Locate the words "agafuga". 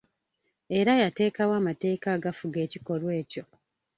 2.17-2.57